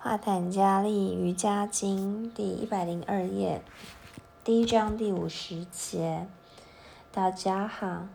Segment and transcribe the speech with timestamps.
[0.00, 3.60] 帕坦加利瑜伽经第一百零二页，
[4.44, 6.28] 第一章第五十节。
[7.10, 8.06] 大家好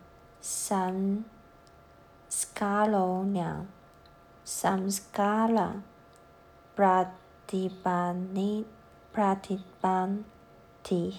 [0.42, 1.24] ，Sam
[2.32, 3.66] Scalona
[4.46, 5.82] Sam Scala
[6.74, 8.64] Pratibani
[9.14, 11.16] Pratibanti。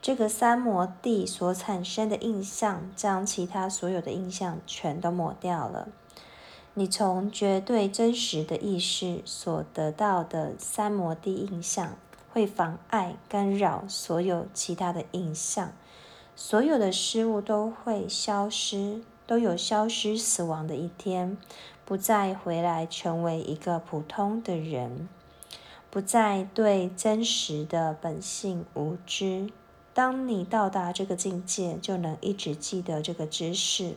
[0.00, 5.88] 这个三摩地所产生的印象，将其他所有的印象全都抹掉了。
[6.74, 11.96] 你从绝对真实的意识所得到的三摩地印象，
[12.32, 15.72] 会妨碍、干扰所有其他的印象。
[16.34, 21.36] 所有的事物都会消失，都有消失、死亡的一天，
[21.84, 25.10] 不再回来成为一个普通的人，
[25.90, 29.50] 不再对真实的本性无知。
[29.92, 33.96] 当你到达这个境界，就能一直记得这个知识。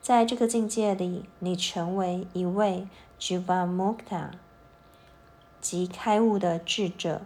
[0.00, 2.86] 在这个境界里，你成为一位
[3.18, 4.30] Jivamukta，
[5.60, 7.22] 即开悟的智者。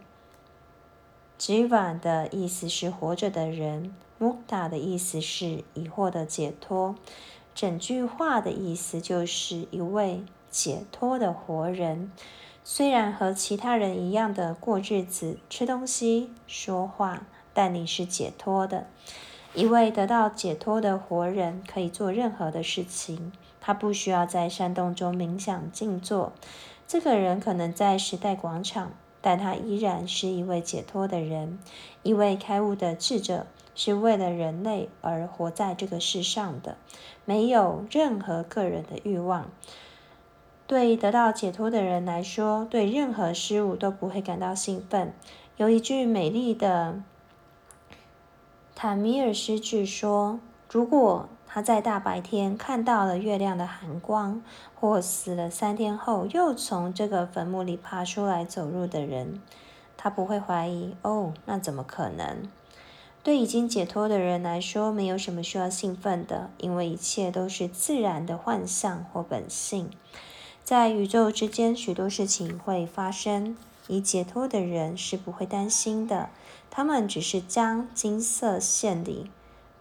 [1.39, 6.97] Jiva 的意思是活着的人，Mukta 的意思是已获得解脱。
[7.55, 12.13] 整句话的意思就是一位解脱的活人。
[12.63, 18.87] 虽然和其他人一样的过日子、吃东西、说话，但你是解脱的。
[19.53, 26.33] 一位得到解脱的活人可以做任何的事情，他不需要在山洞中冥想静坐。
[26.87, 31.59] 这个人可能在时代广场，但他依然是一位解脱的人。
[32.05, 36.77] 一位开悟的智者是为了人类而活在这个世上的，
[37.25, 39.51] 没有任何个人的欲望。
[40.69, 45.13] 对得到解脱的人来说，对任何事物都不会感到兴奋。
[45.57, 47.03] 有一句美丽的。
[48.83, 50.41] 坦米尔诗句说
[50.73, 54.41] ：“如果他在大白天看到了月亮的寒光，
[54.75, 59.43] 或死了三天后又从这个坟墓里爬出来走入的人，
[59.99, 60.97] 他不会怀疑。
[61.03, 62.49] 哦，那怎么可能？
[63.23, 69.91] 对已经解脱的人来说，没有什么需要兴奋的，因为一切都是自然的幻象或本性。
[70.65, 73.55] 在宇宙之间，许多事情会发生。
[73.89, 76.31] 已解脱的人是不会担心的。”
[76.71, 79.31] 他们只是将金色线里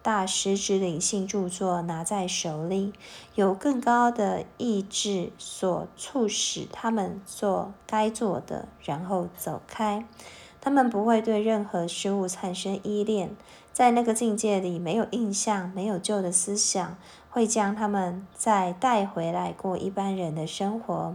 [0.02, 2.92] 大师之灵性著作拿在手里，
[3.34, 10.06] 有更高的意志所促使他们做该做的，然后走开。
[10.62, 13.34] 他们不会对任何事物产生依恋，
[13.72, 16.98] 在那个境界里没有印象，没有旧的思想，
[17.30, 21.14] 会将他们再带回来过一般人的生活。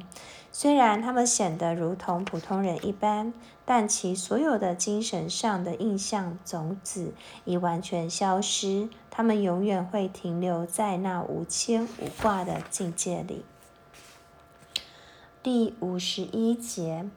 [0.51, 3.33] 虽然他们显得如同普通人一般，
[3.65, 8.87] 但其所有的精神上的印象种子已完全消失。
[9.11, 13.43] 他们永远会停留在那无牵无挂的境界里。
[15.43, 17.09] 第五十一节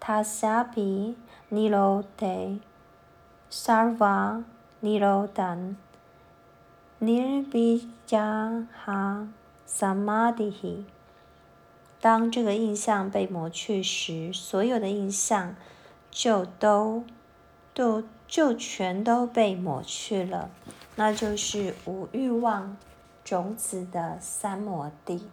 [0.00, 1.14] ：Tasapi
[1.50, 2.60] nirote
[3.50, 4.44] sarva
[4.82, 5.76] nirodan
[7.06, 9.28] nirvijaha
[9.66, 10.84] samadhi。
[12.00, 15.56] 当这个印象被抹去时，所有的印象
[16.10, 17.04] 就都
[17.72, 20.50] 都就全都被抹去了。
[20.96, 22.76] 那就是无欲望
[23.24, 25.28] 种子的三摩地。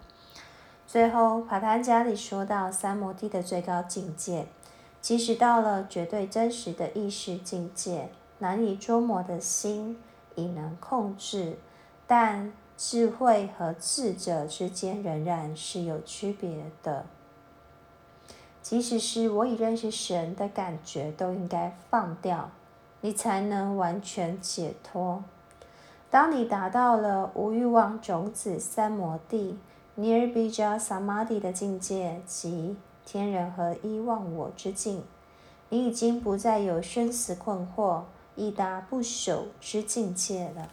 [0.86, 4.46] 最后，帕坦加里说到三摩地的最高境界，
[5.00, 9.98] 即使到了绝对真实的意识境界，难以捉摸的心
[10.34, 11.58] 已能控制，
[12.06, 12.52] 但。
[12.76, 17.06] 智慧和智者之间仍然是有区别的。
[18.60, 22.50] 即使是我已认识神的感觉，都应该放掉，
[23.00, 25.22] 你才能完全解脱。
[26.10, 29.56] 当你达到了无欲望种子三摩地
[29.96, 35.04] （Nirbija Samadhi） 的境界，即天人合一忘我之境，
[35.68, 38.02] 你已经不再有生死困惑、
[38.36, 40.70] 一达不朽之境界了。